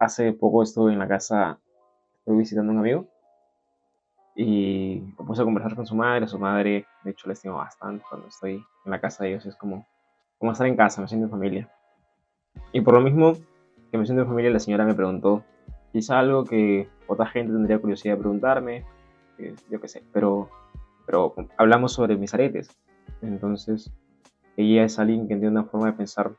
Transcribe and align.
hace 0.00 0.32
poco 0.32 0.62
estuve 0.62 0.92
en 0.92 0.98
la 0.98 1.06
casa, 1.06 1.60
estuve 2.18 2.38
visitando 2.38 2.72
a 2.72 2.74
un 2.74 2.80
amigo 2.80 3.06
y 4.34 5.14
me 5.18 5.26
puse 5.26 5.42
a 5.42 5.44
conversar 5.44 5.76
con 5.76 5.86
su 5.86 5.94
madre. 5.94 6.26
Su 6.26 6.38
madre, 6.38 6.86
de 7.04 7.10
hecho, 7.10 7.28
le 7.28 7.34
estimo 7.34 7.56
bastante 7.56 8.02
cuando 8.08 8.26
estoy 8.26 8.64
en 8.84 8.90
la 8.90 9.00
casa 9.00 9.22
de 9.22 9.30
ellos. 9.30 9.46
Es 9.46 9.54
como, 9.54 9.86
como 10.38 10.52
estar 10.52 10.66
en 10.66 10.76
casa, 10.76 11.00
me 11.02 11.06
siento 11.08 11.26
en 11.26 11.30
familia. 11.30 11.70
Y 12.72 12.80
por 12.80 12.94
lo 12.94 13.00
mismo 13.00 13.34
que 13.92 13.98
me 13.98 14.06
siento 14.06 14.22
en 14.22 14.28
familia, 14.28 14.50
la 14.50 14.58
señora 14.58 14.84
me 14.84 14.94
preguntó 14.94 15.44
quizá 15.92 16.18
algo 16.18 16.44
que 16.44 16.88
otra 17.06 17.26
gente 17.26 17.52
tendría 17.52 17.78
curiosidad 17.78 18.14
de 18.14 18.20
preguntarme, 18.20 18.84
yo 19.70 19.80
qué 19.80 19.88
sé, 19.88 20.02
pero, 20.12 20.48
pero 21.04 21.34
hablamos 21.58 21.92
sobre 21.92 22.16
mis 22.16 22.32
aretes. 22.32 22.70
Entonces, 23.20 23.92
ella 24.56 24.84
es 24.84 24.98
alguien 24.98 25.28
que 25.28 25.34
tiene 25.34 25.48
una 25.48 25.64
forma 25.64 25.88
de 25.88 25.92
pensar, 25.94 26.32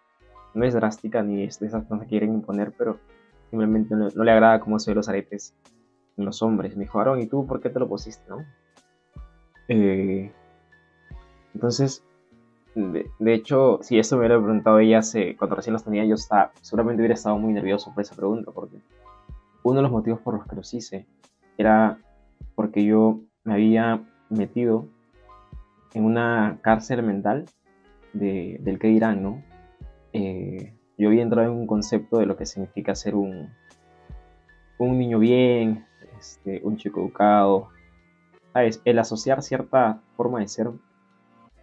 no 0.54 0.66
es 0.66 0.73
drástica 0.73 1.21
ni 1.21 1.43
es 1.43 1.59
de 1.59 1.68
esas 1.68 1.84
cosas 1.84 2.04
que 2.04 2.09
quieren 2.09 2.34
imponer, 2.34 2.71
pero 2.78 3.00
simplemente 3.52 3.94
no, 3.96 4.08
le 4.08 4.32
agrada 4.32 4.62
cómo 4.62 4.80
se 4.80 4.90
ven 4.90 4.98
los 4.98 5.10
aretes 5.10 5.54
en 6.18 6.26
los 6.26 6.42
hombres. 6.42 6.76
Me 6.76 6.86
dijo, 6.86 7.00
Aaron, 7.00 7.20
¿y 7.20 7.28
tú 7.28 7.46
por 7.46 7.62
qué 7.62 7.70
te 7.70 7.80
lo 7.80 7.88
pusiste, 7.88 8.23
no? 8.30 8.38
Eh, 9.68 10.32
entonces, 11.54 12.04
de, 12.73 13.34
hecho, 13.34 13.80
si 13.82 14.00
esto 14.00 14.16
me 14.16 14.22
hubiera 14.22 14.42
preguntado 14.42 14.80
ella 14.80 15.00
hace, 15.00 15.36
cuando 15.36 15.58
recién 15.58 15.73
los 15.73 15.84
tenía, 15.84 16.06
yo 16.06 16.16
estaba, 16.16 16.52
seguramente 16.62 17.02
hubiera 17.02 17.14
estado 17.14 17.38
muy 17.38 17.54
nervioso 17.54 17.94
por 17.94 18.02
esa 18.02 18.16
pregunta, 18.16 18.52
porque 18.52 18.78
uno 19.64 19.76
de 19.76 19.81
los 19.84 19.92
motivos 19.92 20.22
por 20.22 20.36
los 20.36 20.48
que 20.48 20.56
los 20.56 20.73
hice 20.73 21.06
era 21.58 22.00
porque 22.56 22.84
yo 22.84 23.20
me 23.44 23.54
había 23.54 24.02
metido 24.30 24.88
en 25.94 26.06
una 26.06 26.59
cárcel 26.62 27.04
mental 27.04 27.45
de, 28.14 28.58
del 28.62 28.80
que 28.80 28.88
dirán, 28.88 29.22
¿no? 29.22 29.44
Eh, 30.14 30.73
yo 31.02 31.08
había 31.10 31.23
entrado 31.23 31.52
en 31.52 31.58
un 31.58 31.66
concepto 31.66 32.20
de 32.20 32.28
lo 32.28 32.38
que 32.38 32.46
significa 32.46 32.94
ser 32.94 33.16
un, 33.16 33.50
un 34.78 35.00
niño 35.00 35.18
bien, 35.18 35.84
este, 36.20 36.62
un 36.64 36.78
chico 36.78 37.02
educado, 37.02 37.70
¿sabes? 38.53 38.81
El 38.86 39.00
asociar 39.00 39.42
cierta 39.42 40.00
forma 40.16 40.40
de 40.42 40.48
ser 40.48 40.70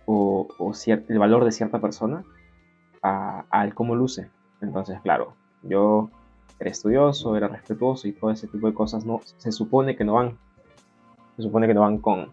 o, 0.06 0.48
el 0.86 1.18
valor 1.20 1.44
de 1.44 1.52
cierta 1.52 1.80
persona 1.80 2.24
al 3.00 3.74
cómo 3.74 3.94
luce. 3.94 4.28
Entonces, 4.60 5.00
claro, 5.02 5.34
yo 5.62 6.10
era 6.58 6.70
estudioso, 6.70 7.36
era 7.36 7.46
respetuoso 7.46 8.08
y 8.08 8.12
todo 8.12 8.32
ese 8.32 8.48
tipo 8.48 8.66
de 8.66 8.74
cosas 8.74 9.04
no 9.04 9.20
se 9.36 9.52
supone 9.52 9.94
que 9.94 10.04
no 10.04 10.14
van. 10.14 10.36
Se 11.36 11.44
supone 11.44 11.68
que 11.68 11.74
no 11.74 11.82
van 11.82 11.98
con, 11.98 12.32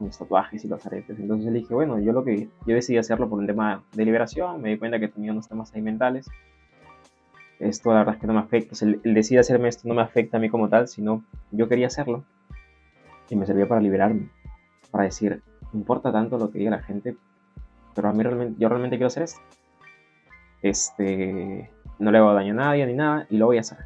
mis 0.00 0.18
tatuajes 0.18 0.64
y 0.64 0.68
los 0.68 0.84
aretes. 0.86 1.18
Entonces 1.18 1.52
le 1.52 1.60
dije, 1.60 1.74
bueno, 1.74 1.98
yo 1.98 2.12
lo 2.12 2.24
que 2.24 2.48
yo 2.66 2.74
decidí 2.74 2.98
hacerlo 2.98 3.28
por 3.28 3.38
un 3.38 3.46
tema 3.46 3.82
de 3.92 4.04
liberación, 4.04 4.60
me 4.60 4.70
di 4.70 4.78
cuenta 4.78 4.98
que 4.98 5.08
tenía 5.08 5.32
unos 5.32 5.48
temas 5.48 5.74
ahí 5.74 5.82
mentales. 5.82 6.28
Esto 7.58 7.92
la 7.92 7.98
verdad 7.98 8.14
es 8.14 8.20
que 8.20 8.26
no 8.26 8.32
me 8.32 8.40
afecta, 8.40 8.74
el, 8.84 9.00
el 9.04 9.14
decidir 9.14 9.40
hacerme 9.40 9.68
esto 9.68 9.86
no 9.86 9.94
me 9.94 10.02
afecta 10.02 10.38
a 10.38 10.40
mí 10.40 10.48
como 10.48 10.68
tal, 10.68 10.88
sino 10.88 11.22
yo 11.50 11.68
quería 11.68 11.88
hacerlo 11.88 12.24
y 13.28 13.36
me 13.36 13.46
servía 13.46 13.68
para 13.68 13.80
liberarme, 13.80 14.28
para 14.90 15.04
decir, 15.04 15.42
no 15.72 15.78
importa 15.78 16.10
tanto 16.10 16.38
lo 16.38 16.50
que 16.50 16.58
diga 16.58 16.70
la 16.70 16.82
gente, 16.82 17.16
pero 17.94 18.08
a 18.08 18.12
mí 18.12 18.22
realmente, 18.22 18.56
yo 18.58 18.68
realmente 18.68 18.96
quiero 18.96 19.08
hacer 19.08 19.24
esto. 19.24 19.40
Este, 20.62 21.70
no 21.98 22.10
le 22.10 22.18
hago 22.18 22.32
daño 22.32 22.52
a 22.54 22.56
nadie 22.56 22.86
ni 22.86 22.94
nada 22.94 23.26
y 23.30 23.36
lo 23.36 23.46
voy 23.46 23.58
a 23.58 23.60
hacer. 23.60 23.78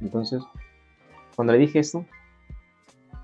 Entonces, 0.00 0.42
cuando 1.34 1.52
le 1.52 1.58
dije 1.58 1.80
esto, 1.80 2.04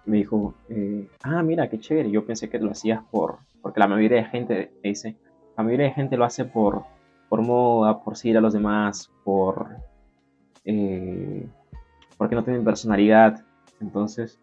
me 0.06 0.18
dijo, 0.18 0.54
eh, 0.68 1.08
ah, 1.22 1.42
mira, 1.42 1.68
qué 1.68 1.78
chévere. 1.78 2.10
Yo 2.10 2.24
pensé 2.24 2.48
que 2.48 2.58
lo 2.58 2.70
hacías 2.70 3.02
por, 3.10 3.38
porque 3.62 3.80
la 3.80 3.88
mayoría 3.88 4.18
de 4.18 4.24
gente, 4.24 4.72
dice, 4.82 5.16
la 5.56 5.64
mayoría 5.64 5.86
de 5.86 5.92
gente 5.92 6.16
lo 6.16 6.24
hace 6.24 6.44
por, 6.44 6.84
por 7.28 7.42
moda, 7.42 8.02
por 8.02 8.16
seguir 8.16 8.36
a 8.38 8.40
los 8.40 8.52
demás, 8.52 9.10
por, 9.24 9.68
eh, 10.64 11.46
porque 12.16 12.34
no 12.34 12.44
tienen 12.44 12.64
personalidad. 12.64 13.44
Entonces, 13.80 14.40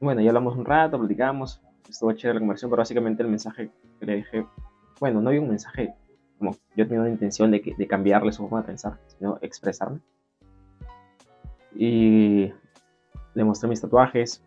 bueno, 0.00 0.20
ya 0.20 0.30
hablamos 0.30 0.56
un 0.56 0.64
rato, 0.64 0.98
platicamos, 0.98 1.62
estuvo 1.88 2.12
chévere 2.12 2.34
la 2.34 2.40
conversación, 2.40 2.70
pero 2.70 2.80
básicamente 2.80 3.22
el 3.22 3.28
mensaje 3.28 3.70
que 4.00 4.06
le 4.06 4.16
dije, 4.16 4.46
bueno, 5.00 5.20
no 5.20 5.28
había 5.28 5.40
un 5.40 5.48
mensaje 5.48 5.94
como 6.38 6.56
yo 6.76 6.86
tenía 6.86 7.00
una 7.00 7.10
intención 7.10 7.50
de, 7.50 7.74
de 7.76 7.86
cambiarle 7.86 8.32
su 8.32 8.42
forma 8.42 8.62
de 8.62 8.66
pensar, 8.66 8.98
sino 9.06 9.38
expresarme. 9.40 10.00
Y 11.76 12.52
le 13.34 13.44
mostré 13.44 13.68
mis 13.68 13.80
tatuajes, 13.80 14.42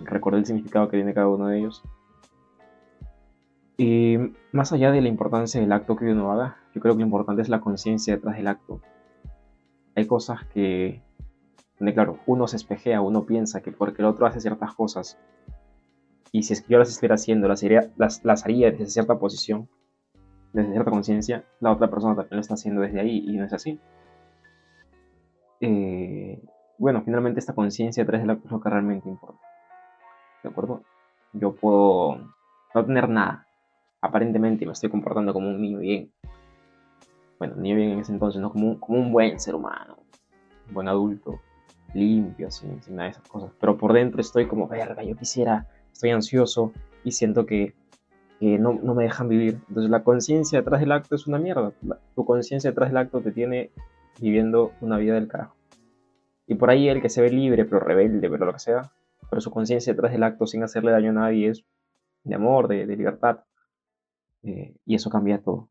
recordé 0.00 0.38
el 0.38 0.46
significado 0.46 0.88
que 0.88 0.96
tiene 0.96 1.14
cada 1.14 1.28
uno 1.28 1.48
de 1.48 1.58
ellos. 1.58 1.82
Y 3.76 4.18
más 4.52 4.72
allá 4.72 4.92
de 4.92 5.00
la 5.00 5.08
importancia 5.08 5.60
del 5.60 5.72
acto 5.72 5.96
que 5.96 6.06
uno 6.06 6.32
haga, 6.32 6.58
yo 6.74 6.80
creo 6.80 6.94
que 6.94 7.00
lo 7.00 7.06
importante 7.06 7.42
es 7.42 7.48
la 7.48 7.60
conciencia 7.60 8.14
detrás 8.14 8.36
del 8.36 8.46
acto. 8.46 8.80
Hay 9.96 10.06
cosas 10.06 10.44
que, 10.46 11.02
donde 11.78 11.94
claro, 11.94 12.18
uno 12.26 12.46
se 12.46 12.56
espejea, 12.56 13.00
uno 13.00 13.26
piensa 13.26 13.62
que 13.62 13.72
porque 13.72 14.02
el 14.02 14.06
otro 14.06 14.26
hace 14.26 14.40
ciertas 14.40 14.74
cosas, 14.74 15.18
y 16.34 16.42
si 16.42 16.52
es 16.52 16.62
que 16.62 16.72
yo 16.72 16.78
las 16.78 16.88
estuviera 16.88 17.14
haciendo, 17.14 17.46
las, 17.46 17.62
haría, 17.62 17.92
las, 17.96 18.24
las 18.24 18.44
haría 18.44 18.72
desde 18.72 18.86
cierta 18.86 19.20
posición, 19.20 19.68
desde 20.52 20.72
cierta 20.72 20.90
conciencia, 20.90 21.44
la 21.60 21.70
otra 21.70 21.88
persona 21.88 22.16
también 22.16 22.36
lo 22.36 22.40
está 22.40 22.54
haciendo 22.54 22.80
desde 22.80 23.00
ahí 23.00 23.24
y 23.24 23.36
no 23.36 23.44
es 23.44 23.52
así. 23.52 23.78
Eh, 25.60 26.42
bueno, 26.78 27.02
finalmente 27.04 27.40
esta 27.40 27.54
conciencia 27.54 28.04
detrás 28.04 28.22
de 28.22 28.26
lo 28.26 28.60
que 28.60 28.70
realmente 28.70 29.08
importa. 29.08 29.40
¿De 30.42 30.50
acuerdo? 30.50 30.82
Yo 31.32 31.54
puedo 31.54 32.18
no 32.74 32.84
tener 32.84 33.08
nada, 33.08 33.46
aparentemente 34.00 34.66
me 34.66 34.72
estoy 34.72 34.90
comportando 34.90 35.32
como 35.32 35.48
un 35.48 35.60
niño 35.60 35.78
bien. 35.78 36.12
Bueno, 37.38 37.56
niño 37.56 37.76
bien 37.76 37.90
en 37.90 38.00
ese 38.00 38.12
entonces, 38.12 38.40
no 38.40 38.50
como 38.50 38.68
un, 38.68 38.78
como 38.78 38.98
un 38.98 39.12
buen 39.12 39.40
ser 39.40 39.54
humano, 39.54 39.98
un 40.68 40.74
buen 40.74 40.88
adulto, 40.88 41.40
limpio, 41.94 42.50
sin, 42.50 42.82
sin 42.82 42.96
nada 42.96 43.08
de 43.08 43.12
esas 43.12 43.28
cosas. 43.28 43.50
Pero 43.60 43.76
por 43.76 43.92
dentro 43.92 44.20
estoy 44.20 44.46
como, 44.46 44.68
verga, 44.68 45.02
yo 45.02 45.16
quisiera, 45.16 45.66
estoy 45.92 46.10
ansioso 46.10 46.72
y 47.02 47.12
siento 47.12 47.46
que 47.46 47.74
que 48.40 48.58
no, 48.58 48.78
no, 48.82 48.94
me 48.94 49.04
dejan 49.04 49.28
vivir. 49.28 49.60
Entonces 49.68 49.90
la 49.90 50.02
conciencia 50.02 50.58
detrás 50.58 50.80
del 50.80 50.92
acto 50.92 51.14
es 51.14 51.26
una 51.26 51.38
mierda. 51.38 51.72
tu 52.14 52.24
conciencia 52.24 52.70
detrás 52.70 52.90
del 52.90 52.98
acto 52.98 53.20
te 53.20 53.32
tiene 53.32 53.70
viviendo 54.20 54.72
una 54.80 54.98
vida 54.98 55.14
del 55.14 55.28
carajo. 55.28 55.54
Y 56.46 56.56
por 56.56 56.70
ahí 56.70 56.88
el 56.88 57.00
que 57.00 57.08
se 57.08 57.22
ve 57.22 57.30
libre, 57.30 57.64
pero 57.64 57.80
rebelde, 57.80 58.28
pero 58.28 58.44
lo 58.46 58.52
que 58.52 58.58
sea, 58.58 58.92
pero 59.30 59.40
su 59.40 59.50
conciencia 59.50 59.92
detrás 59.92 60.12
del 60.12 60.22
acto 60.22 60.46
sin 60.46 60.62
hacerle 60.62 60.92
daño 60.92 61.10
a 61.10 61.14
nadie 61.14 61.48
es 61.50 61.64
de 62.24 62.34
amor, 62.34 62.68
de, 62.68 62.86
libertad. 62.86 63.44
Eh, 64.42 64.74
y 64.84 64.94
eso 64.94 65.10
cambia 65.10 65.40
todo. 65.40 65.70